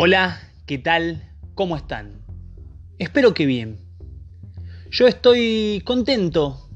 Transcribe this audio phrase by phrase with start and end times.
[0.00, 1.28] Hola, ¿qué tal?
[1.56, 2.22] ¿Cómo están?
[3.00, 3.80] Espero que bien.
[4.92, 6.68] Yo estoy contento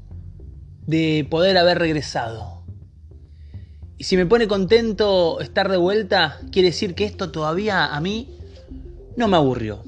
[0.85, 2.65] de poder haber regresado.
[3.97, 8.39] Y si me pone contento estar de vuelta, quiere decir que esto todavía a mí
[9.15, 9.85] no me aburrió.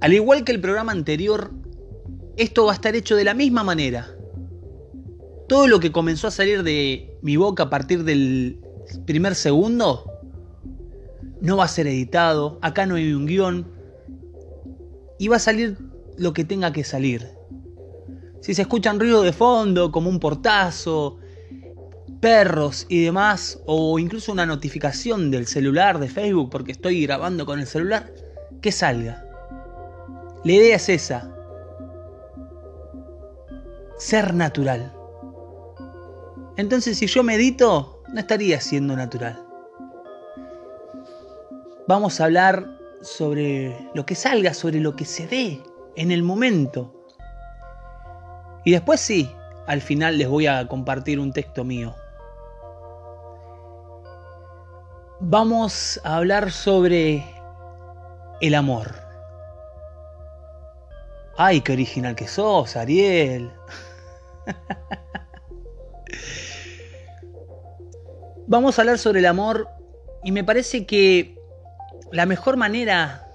[0.00, 1.52] Al igual que el programa anterior,
[2.36, 4.16] esto va a estar hecho de la misma manera.
[5.46, 8.58] Todo lo que comenzó a salir de mi boca a partir del
[9.06, 10.15] primer segundo
[11.40, 13.66] no va a ser editado, acá no hay un guion
[15.18, 15.76] y va a salir
[16.16, 17.28] lo que tenga que salir.
[18.40, 21.18] Si se escuchan ruidos de fondo, como un portazo,
[22.20, 27.60] perros y demás, o incluso una notificación del celular de Facebook porque estoy grabando con
[27.60, 28.12] el celular,
[28.60, 29.24] que salga.
[30.44, 31.32] La idea es esa.
[33.98, 34.92] Ser natural.
[36.56, 39.45] Entonces si yo medito, no estaría siendo natural.
[41.88, 42.66] Vamos a hablar
[43.00, 45.62] sobre lo que salga, sobre lo que se dé
[45.94, 46.92] en el momento.
[48.64, 49.30] Y después sí,
[49.68, 51.94] al final les voy a compartir un texto mío.
[55.20, 57.24] Vamos a hablar sobre
[58.40, 58.92] el amor.
[61.36, 63.52] Ay, qué original que sos, Ariel.
[68.48, 69.68] Vamos a hablar sobre el amor
[70.24, 71.35] y me parece que
[72.12, 73.26] la mejor manera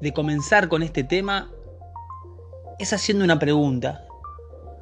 [0.00, 1.50] de comenzar con este tema
[2.78, 4.06] es haciendo una pregunta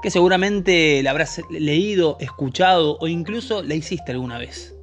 [0.03, 4.75] que seguramente la habrás leído, escuchado o incluso la hiciste alguna vez.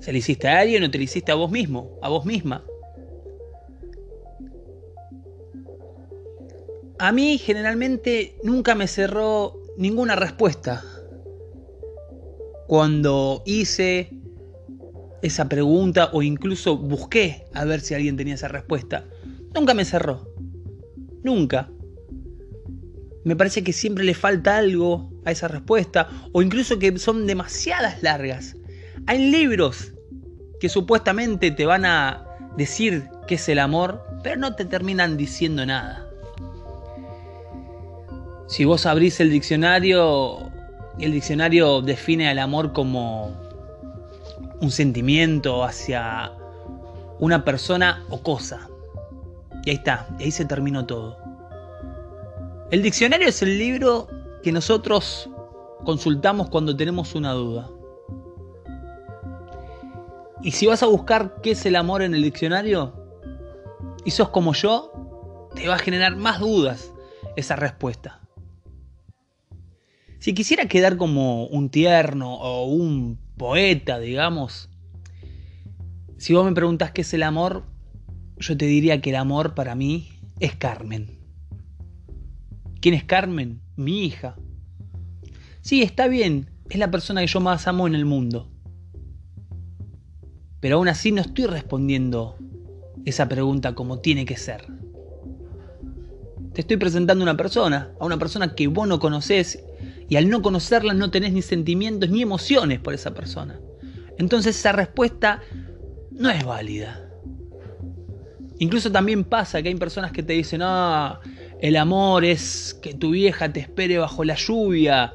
[0.00, 2.64] ¿Se la hiciste a alguien o te la hiciste a vos mismo, a vos misma?
[6.98, 10.84] A mí generalmente nunca me cerró ninguna respuesta
[12.66, 14.21] cuando hice
[15.22, 19.04] esa pregunta o incluso busqué a ver si alguien tenía esa respuesta,
[19.54, 20.28] nunca me cerró.
[21.22, 21.70] Nunca.
[23.24, 28.02] Me parece que siempre le falta algo a esa respuesta o incluso que son demasiadas
[28.02, 28.56] largas.
[29.06, 29.92] Hay libros
[30.60, 32.26] que supuestamente te van a
[32.56, 36.08] decir qué es el amor, pero no te terminan diciendo nada.
[38.48, 40.52] Si vos abrís el diccionario
[40.98, 43.41] el diccionario define al amor como
[44.62, 46.32] un sentimiento hacia
[47.18, 48.68] una persona o cosa.
[49.64, 51.18] Y ahí está, y ahí se terminó todo.
[52.70, 54.08] El diccionario es el libro
[54.42, 55.28] que nosotros
[55.84, 57.68] consultamos cuando tenemos una duda.
[60.42, 62.94] Y si vas a buscar qué es el amor en el diccionario
[64.04, 66.92] y sos como yo, te va a generar más dudas
[67.36, 68.20] esa respuesta.
[70.20, 74.68] Si quisiera quedar como un tierno o un poeta, digamos,
[76.18, 77.64] si vos me preguntás qué es el amor,
[78.38, 81.18] yo te diría que el amor para mí es Carmen.
[82.80, 83.60] ¿Quién es Carmen?
[83.76, 84.36] Mi hija.
[85.62, 88.48] Sí, está bien, es la persona que yo más amo en el mundo.
[90.60, 92.36] Pero aún así no estoy respondiendo
[93.04, 94.66] esa pregunta como tiene que ser.
[96.52, 99.64] Te estoy presentando a una persona, a una persona que vos no conocés
[100.12, 103.58] y al no conocerla no tenés ni sentimientos ni emociones por esa persona.
[104.18, 105.40] Entonces esa respuesta
[106.10, 107.08] no es válida.
[108.58, 111.18] Incluso también pasa que hay personas que te dicen, ah,
[111.62, 115.14] el amor es que tu vieja te espere bajo la lluvia,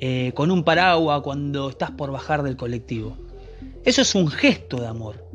[0.00, 3.18] eh, con un paraguas cuando estás por bajar del colectivo.
[3.84, 5.28] Eso es un gesto de amor.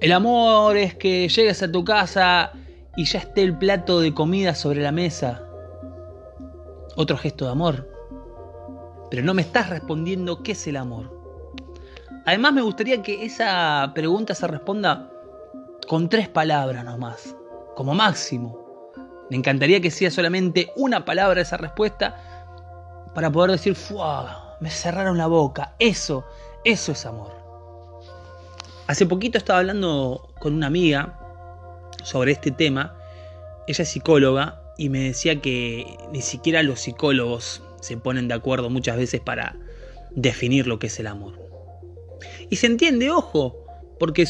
[0.00, 2.52] El amor es que llegues a tu casa
[2.96, 5.42] y ya esté el plato de comida sobre la mesa.
[6.96, 7.88] Otro gesto de amor.
[9.10, 11.14] Pero no me estás respondiendo qué es el amor.
[12.24, 15.12] Además me gustaría que esa pregunta se responda
[15.86, 17.36] con tres palabras nomás,
[17.76, 18.90] como máximo.
[19.30, 22.16] Me encantaría que sea solamente una palabra esa respuesta
[23.14, 24.56] para poder decir, ¡Fua!
[24.60, 25.74] Me cerraron la boca.
[25.78, 26.24] Eso,
[26.64, 27.32] eso es amor.
[28.86, 31.25] Hace poquito estaba hablando con una amiga
[32.06, 32.96] sobre este tema.
[33.66, 38.70] Ella es psicóloga y me decía que ni siquiera los psicólogos se ponen de acuerdo
[38.70, 39.56] muchas veces para
[40.12, 41.34] definir lo que es el amor.
[42.48, 43.66] Y se entiende, ojo,
[43.98, 44.24] porque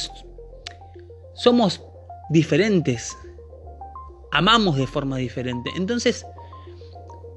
[1.34, 1.82] somos
[2.30, 3.14] diferentes,
[4.32, 5.70] amamos de forma diferente.
[5.76, 6.24] Entonces,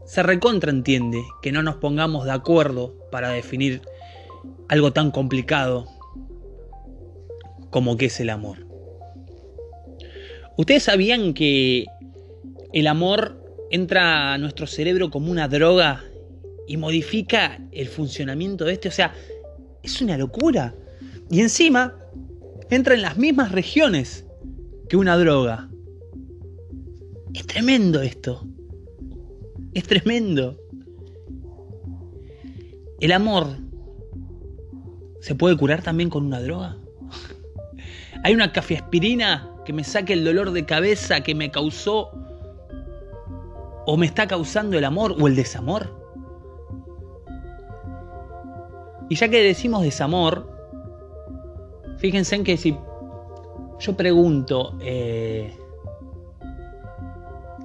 [0.06, 3.82] se recontraentiende que no nos pongamos de acuerdo para definir
[4.70, 5.86] algo tan complicado
[7.72, 8.69] como que es el amor.
[10.60, 11.86] ¿Ustedes sabían que
[12.74, 13.42] el amor
[13.72, 16.04] entra a nuestro cerebro como una droga
[16.68, 18.90] y modifica el funcionamiento de este?
[18.90, 19.14] O sea,
[19.84, 20.76] Es una locura.
[21.32, 21.96] Y encima
[22.70, 24.26] entra en las mismas regiones
[24.90, 25.70] que una droga.
[27.34, 28.46] Es tremendo esto.
[29.74, 30.60] Es tremendo.
[33.00, 33.48] ¿El amor
[35.22, 36.76] se puede curar también con una droga?
[38.26, 42.10] ¿Hay una cafeaspirina que me saque el dolor de cabeza que me causó
[43.86, 45.96] o me está causando el amor o el desamor?
[49.10, 50.52] Y ya que decimos desamor,
[52.00, 52.76] fíjense en que si
[53.80, 55.56] yo pregunto, eh,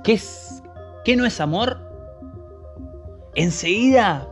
[0.03, 0.63] ¿qué, es,
[1.07, 1.79] ¿qué no es amor?
[3.35, 4.29] Enseguida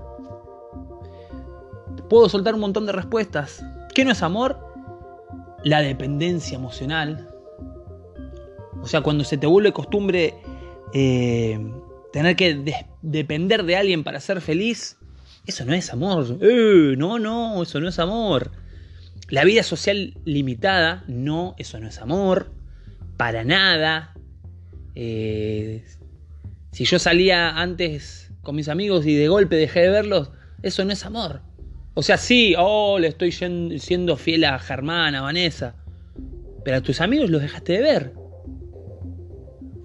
[2.10, 3.64] puedo soltar un montón de respuestas.
[3.94, 4.58] ¿Qué no es amor?
[5.64, 7.31] La dependencia emocional.
[8.82, 10.34] O sea, cuando se te vuelve costumbre
[10.93, 11.58] eh,
[12.12, 14.99] tener que depender de alguien para ser feliz,
[15.46, 16.38] eso no es amor.
[16.40, 18.50] Eh, no, no, eso no es amor.
[19.29, 22.52] La vida social limitada, no, eso no es amor,
[23.17, 24.14] para nada.
[24.94, 25.85] Eh,
[26.73, 30.32] si yo salía antes con mis amigos y de golpe dejé de verlos,
[30.62, 31.40] eso no es amor.
[31.94, 35.76] O sea, sí, oh, le estoy siendo fiel a Germán, a Vanessa,
[36.64, 38.21] pero a tus amigos los dejaste de ver.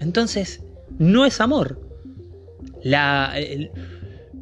[0.08, 0.62] Entonces,
[1.00, 1.82] no es amor.
[2.82, 3.34] La,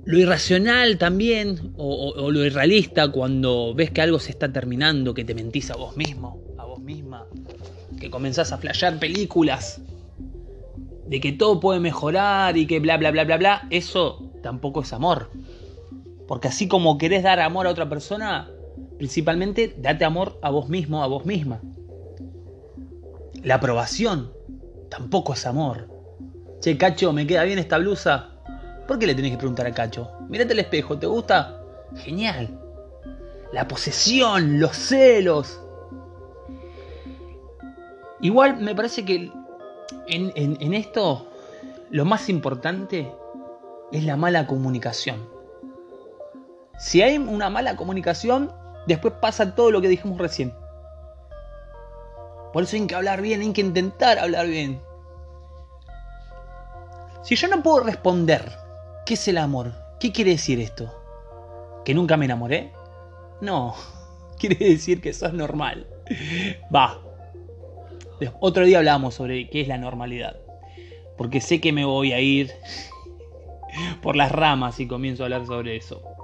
[0.06, 5.33] lo irracional también, o, lo irrealista, cuando ves que algo se está terminando, que te
[5.33, 7.25] mentís a vos mismo, a vos misma,
[8.00, 9.81] que comenzás a flashear películas,
[11.07, 14.94] de que todo puede mejorar y que bla, bla, bla, bla, bla, eso tampoco es
[14.94, 15.31] amor.
[16.27, 18.51] Porque así como querés dar amor a otra persona,
[19.00, 21.59] principalmente date amor a vos mismo, a vos misma.
[23.41, 24.35] La aprobación
[24.90, 25.90] tampoco es amor.
[26.62, 28.36] Che, cacho, ¿me queda bien esta blusa?
[28.88, 30.12] ¿Por qué le tenés que preguntar a Cacho?
[30.30, 31.60] Mírate el espejo, ¿te gusta?
[31.96, 32.60] Genial.
[33.52, 35.60] La posesión, los celos.
[38.22, 39.32] Igual me parece que
[40.08, 41.28] en, esto
[41.90, 43.12] lo más importante
[43.92, 45.28] es la mala comunicación.
[46.78, 48.52] Si hay una mala comunicación,
[48.88, 50.54] después pasa todo lo que dijimos recién.
[52.56, 54.80] Por eso hay que hablar bien, hay que intentar hablar bien.
[57.22, 58.50] Si yo no puedo responder
[59.06, 59.74] ¿Qué es el amor?
[60.00, 60.90] ¿Qué quiere decir esto?
[61.84, 62.72] ¿Que nunca me enamoré?
[63.42, 63.75] No,
[64.40, 65.86] quiere decir que eso es normal.
[66.74, 67.02] Va.
[68.40, 70.38] Otro día hablamos sobre qué es la normalidad.
[71.18, 72.54] Porque sé que me voy a ir
[74.01, 76.14] por las ramas y comienzo a hablar sobre eso.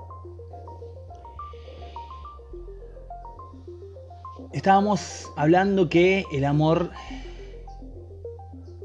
[4.54, 6.92] Estábamos hablando que el amor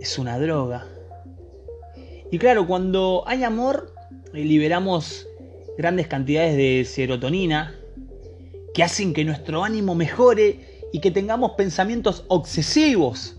[0.01, 0.87] es una droga.
[2.31, 3.93] Y claro, cuando hay amor,
[4.33, 5.27] eh, liberamos
[5.77, 7.75] grandes cantidades de serotonina
[8.75, 13.37] que hacen que nuestro ánimo mejore y que tengamos pensamientos obsesivos.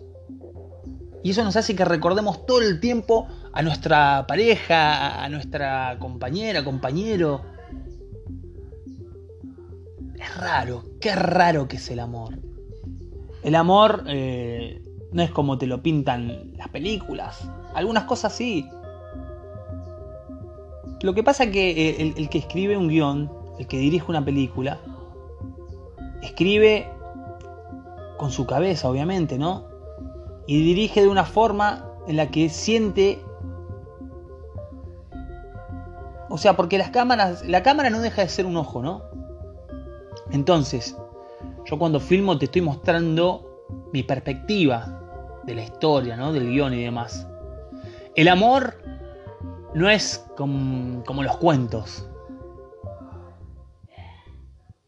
[1.24, 6.63] Y eso nos hace que recordemos todo el tiempo a nuestra pareja, a nuestra compañera,
[6.65, 7.45] compañero.
[10.35, 12.39] Raro, qué raro que es el amor.
[13.44, 14.81] El amor eh,
[15.12, 17.50] no es como te lo pintan las películas.
[17.74, 18.68] Algunas cosas sí,
[21.01, 24.24] lo que pasa es que eh, el, que escribe un guion, el que dirige una
[24.25, 24.79] película,
[26.24, 26.89] escribe
[28.17, 29.65] con su cabeza, obviamente, ¿no?
[30.48, 33.22] Y dirige de una forma en la que siente.
[36.29, 37.46] O sea, porque las cámaras.
[37.46, 39.03] La cámara no deja de ser un ojo, ¿no?
[40.31, 40.96] Entonces,
[41.65, 46.34] yo cuando filmo te estoy mostrando mi perspectiva de la historia, ¿no?
[46.34, 47.27] Del guion y demás.
[48.15, 48.81] El amor
[49.74, 52.07] no es como, los cuentos.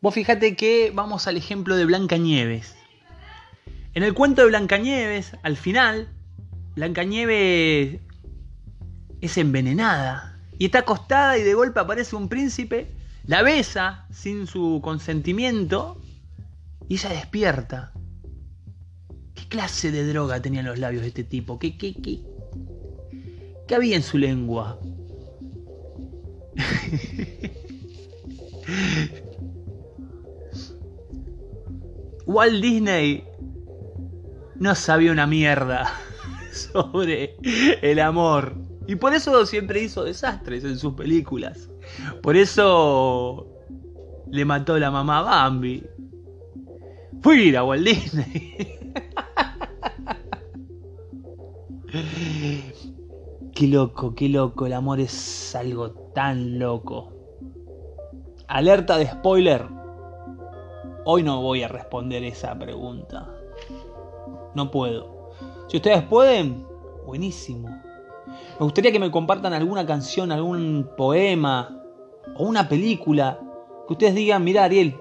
[0.02, 2.76] Vos fíjate que vamos al ejemplo de Blancanieves.
[3.94, 6.10] En el cuento de Blancanieves, al final,
[6.76, 8.00] Blancanieves
[9.22, 12.96] es envenenada y está acostada y de golpe aparece un príncipe,
[13.30, 16.02] la besa sin su consentimiento
[16.88, 17.94] y ella despierta.
[19.36, 21.60] ¿Qué clase de droga tenían los labios de este tipo?
[21.60, 22.22] ¿Qué, qué, qué,
[23.68, 24.80] ¿Qué había en su lengua?
[32.26, 33.26] Walt Disney
[34.56, 35.94] no sabía una mierda
[36.52, 37.36] sobre
[37.84, 38.56] el amor.
[38.88, 41.70] Y por eso siempre hizo desastres en sus películas.
[42.22, 43.48] Por eso
[44.28, 45.84] le mató la mamá a Bambi.
[47.22, 48.80] Fuera Walt Disney.
[53.60, 57.12] Qué loco, qué loco, el amor es algo tan loco.
[58.48, 59.66] Alerta de spoiler.
[61.04, 63.28] hoy no voy a responder esa pregunta.
[64.56, 65.32] No puedo.
[65.68, 66.66] Si ustedes pueden,
[67.06, 67.68] buenísimo.
[67.68, 71.79] Me gustaría que me compartan alguna canción, algún poema
[72.36, 73.40] o una película
[73.88, 74.96] que ustedes digan, mira Ariel,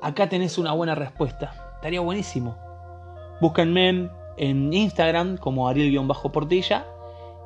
[0.00, 1.74] acá tenés una buena respuesta.
[1.76, 2.56] Estaría buenísimo.
[3.40, 6.86] Búsquenme en Instagram como Ariel-Portilla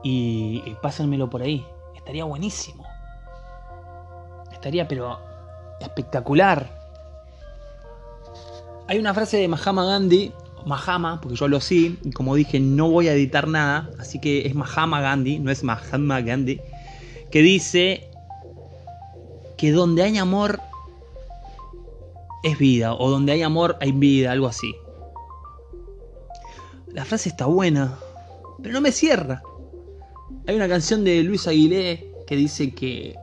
[0.02, 1.66] y, pásenmelo por ahí.
[1.94, 2.84] Estaría buenísimo.
[4.52, 5.18] Estaría pero
[5.80, 6.68] espectacular.
[8.86, 10.32] Hay una frase de Mahama Gandhi,
[10.64, 14.46] Mahama, porque yo lo sí, y como dije, no voy a editar nada, así que
[14.46, 16.60] es Mahama Gandhi, no es Mahama Gandhi,
[17.30, 18.07] que dice
[19.58, 20.60] que donde hay amor
[22.42, 24.74] es vida, o donde hay amor hay vida, algo así.
[26.86, 27.98] La frase está buena,
[28.62, 29.42] pero no me cierra.
[30.46, 33.16] Hay una canción de Luis Aguilé que dice que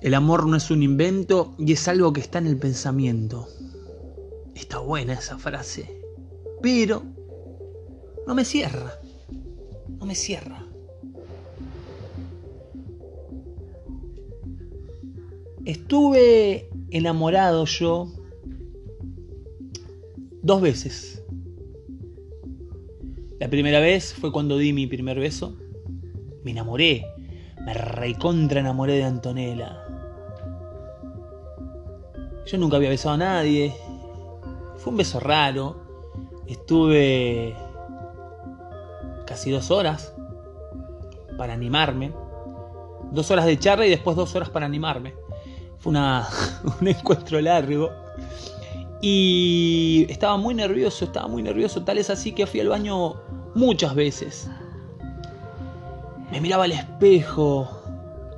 [0.00, 3.48] el amor no es un invento y es algo que está en el pensamiento.
[4.54, 6.00] Está buena esa frase.
[6.62, 7.02] Pero
[8.26, 8.98] no me cierra.
[9.88, 10.67] No me cierra.
[15.68, 18.08] Estuve enamorado yo
[20.40, 21.22] dos veces.
[23.38, 25.58] La primera vez fue cuando di mi primer beso.
[26.42, 27.04] Me enamoré.
[27.66, 29.84] Me recontra enamoré de Antonella.
[32.46, 33.74] Yo nunca había besado a nadie.
[34.78, 35.82] Fue un beso raro.
[36.46, 37.54] Estuve
[39.26, 40.14] casi dos horas
[41.36, 42.14] para animarme.
[43.12, 45.27] Dos horas de charla y después dos horas para animarme.
[45.78, 46.28] Fue una,
[46.80, 47.90] un encuentro largo.
[49.00, 51.84] Y estaba muy nervioso, estaba muy nervioso.
[51.84, 53.14] Tal es así que fui al baño
[53.54, 54.50] muchas veces.
[56.30, 57.68] Me miraba al espejo,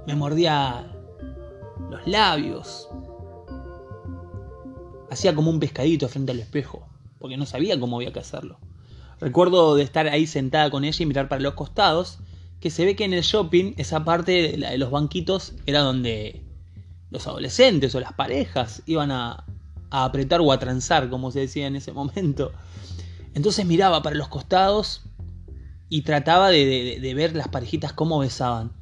[0.06, 0.86] me mordía
[1.90, 2.88] los labios,
[5.10, 6.86] hacía como un pescadito frente al espejo,
[7.18, 8.58] porque no sabía cómo había que hacerlo.
[9.18, 12.20] Recuerdo de estar ahí sentada con ella y mirar para los costados,
[12.60, 16.42] que se ve que en el shopping esa parte de los banquitos era donde
[17.10, 19.44] los adolescentes o las parejas iban a,
[19.90, 22.52] apretar o a transar, como se decía en ese momento.
[23.34, 25.02] Entonces miraba para los costados
[25.88, 28.72] y trataba de, ver las parejitas cómo besaban.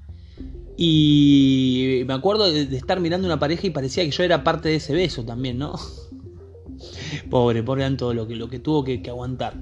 [0.76, 4.76] Y me acuerdo de, estar mirando una pareja y parecía que yo era parte de
[4.76, 5.74] ese beso también, ¿no?
[7.30, 9.54] Pobre, pobre todo lo que, lo que tuvo que, aguantar.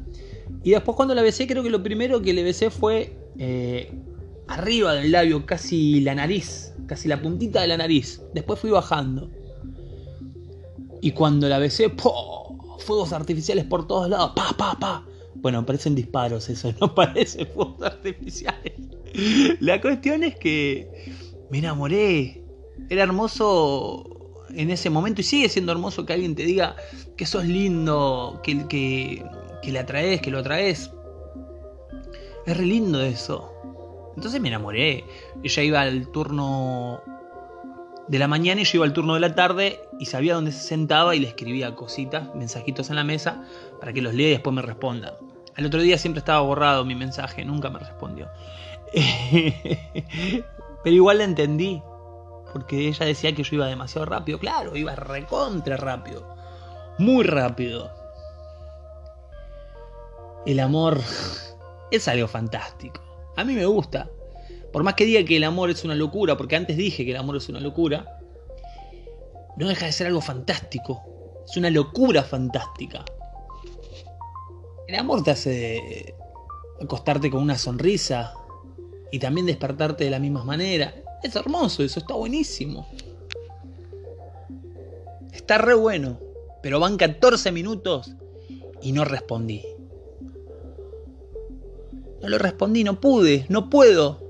[0.63, 3.93] Y después cuando la besé, creo que lo primero que le besé fue eh,
[4.49, 8.23] arriba del labio, casi la nariz, casi la puntita de la nariz.
[8.35, 9.31] Después fui bajando.
[11.01, 12.47] Y cuando la besé, ¡po!
[12.87, 15.05] fuegos artificiales por todos lados, pa, pa, pa.
[15.35, 18.73] Bueno, parecen disparos eso, no parecen fuegos artificiales.
[19.61, 21.13] La cuestión es que
[21.51, 22.43] me enamoré.
[22.89, 26.77] Era hermoso en ese momento y sigue siendo hermoso que alguien te diga
[27.17, 29.25] que sos lindo, que, que,
[29.63, 30.91] que le atraes, que lo atraes.
[32.47, 33.53] Es re lindo eso.
[34.17, 35.05] Entonces me enamoré.
[35.43, 37.03] Ella iba al turno
[38.09, 40.61] de la mañana y yo iba al turno de la tarde y sabía dónde se
[40.61, 43.45] sentaba y le escribía cositas, mensajitos en la mesa
[43.81, 45.19] para que los lea y después me responda.
[45.57, 48.29] Al otro día siempre estaba borrado mi mensaje, nunca me respondió.
[50.85, 51.83] Pero igual la entendí,
[52.53, 54.39] porque ella decía que yo iba demasiado rápido.
[54.39, 56.37] Claro, iba recontra rápido,
[56.99, 57.91] muy rápido.
[60.47, 61.01] El amor
[61.91, 63.06] es algo fantástico.
[63.37, 64.11] A mí me gusta.
[64.73, 67.17] Por más que diga que el amor es una locura, porque antes dije que el
[67.17, 68.19] amor es una locura,
[69.57, 71.03] no deja de ser algo fantástico.
[71.49, 73.05] Es una locura fantástica.
[74.89, 76.15] El amor te hace
[76.81, 78.35] acostarte con una sonrisa
[79.11, 80.95] y también despertarte de la misma manera.
[81.23, 82.87] Es hermoso eso, está buenísimo.
[85.33, 86.19] Está re bueno,
[86.63, 88.15] pero van 14 minutos
[88.83, 89.63] y no respondí.
[92.23, 94.21] No lo respondí, no pude, no puedo.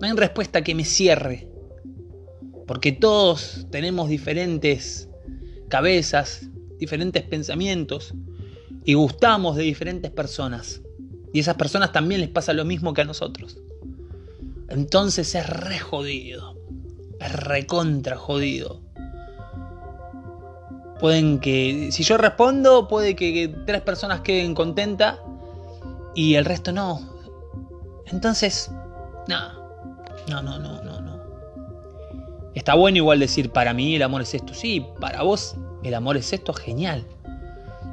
[0.00, 1.48] No hay respuesta que me cierre.
[2.66, 5.08] Porque todos tenemos diferentes
[5.68, 6.48] cabezas,
[6.78, 8.14] diferentes pensamientos
[8.84, 10.82] y gustamos de diferentes personas.
[11.32, 13.58] Y esas personas también les pasa lo mismo que a nosotros.
[14.68, 16.56] Entonces es re jodido.
[17.20, 18.82] Es recontra jodido.
[21.00, 25.18] Pueden que, si yo respondo, puede que tres personas queden contentas
[26.14, 27.00] y el resto no.
[28.06, 28.70] Entonces,
[29.28, 29.52] no,
[30.28, 31.14] no, no, no, no, no.
[32.54, 34.54] Está bueno igual decir, para mí el amor es esto.
[34.54, 37.04] Sí, para vos el amor es esto, genial.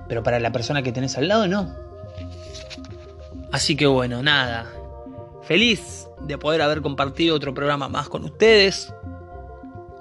[0.07, 1.73] Pero para la persona que tenés al lado, no.
[3.51, 4.65] Así que bueno, nada.
[5.43, 8.93] Feliz de poder haber compartido otro programa más con ustedes.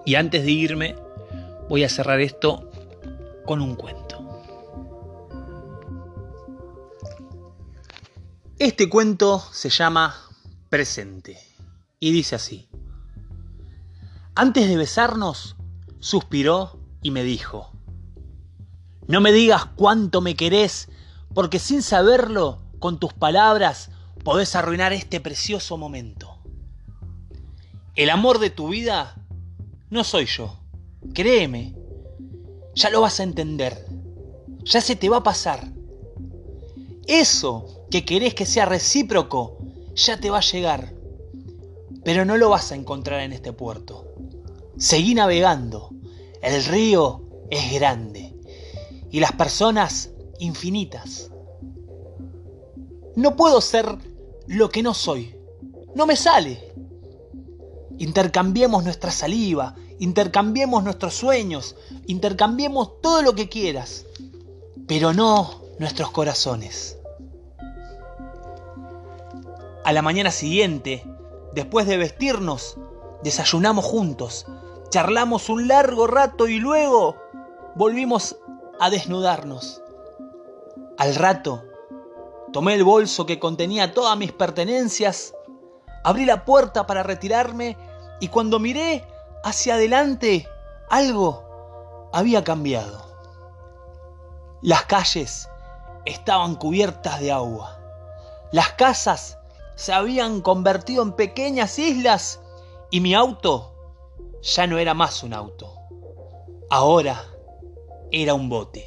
[0.04, 0.96] Y antes de irme,
[1.68, 2.70] voy a cerrar esto
[3.44, 4.09] con un cuento.
[8.60, 10.14] Este cuento se llama
[10.68, 11.38] Presente
[11.98, 12.68] y dice así.
[14.34, 15.56] Antes de besarnos,
[15.98, 17.72] suspiró y me dijo,
[19.06, 20.90] no me digas cuánto me querés,
[21.32, 23.92] porque sin saberlo, con tus palabras,
[24.24, 26.36] podés arruinar este precioso momento.
[27.94, 29.24] El amor de tu vida
[29.88, 30.54] no soy yo,
[31.14, 31.74] créeme,
[32.74, 33.86] ya lo vas a entender,
[34.64, 35.66] ya se te va a pasar.
[37.06, 39.58] Eso que querés que sea recíproco,
[39.94, 40.94] ya te va a llegar,
[42.04, 44.14] pero no lo vas a encontrar en este puerto.
[44.78, 45.90] Seguí navegando,
[46.42, 48.34] el río es grande
[49.10, 51.30] y las personas infinitas.
[53.16, 53.98] No puedo ser
[54.46, 55.34] lo que no soy.
[55.94, 56.72] No me sale.
[57.98, 64.06] Intercambiemos nuestra saliva, intercambiemos nuestros sueños, intercambiemos todo lo que quieras,
[64.86, 66.99] pero no nuestros corazones.
[69.82, 71.04] A la mañana siguiente,
[71.52, 72.76] después de vestirnos,
[73.22, 74.46] desayunamos juntos,
[74.90, 77.16] charlamos un largo rato y luego
[77.76, 78.36] volvimos
[78.78, 79.82] a desnudarnos.
[80.98, 81.64] Al rato,
[82.52, 85.34] tomé el bolso que contenía todas mis pertenencias,
[86.04, 87.78] abrí la puerta para retirarme
[88.20, 89.06] y cuando miré
[89.42, 90.46] hacia adelante,
[90.90, 93.02] algo había cambiado.
[94.60, 95.48] Las calles
[96.04, 97.78] estaban cubiertas de agua.
[98.52, 99.39] Las casas
[99.80, 102.42] se habían convertido en pequeñas islas
[102.90, 103.72] y mi auto
[104.42, 105.74] ya no era más un auto.
[106.68, 107.24] Ahora
[108.12, 108.86] era un bote.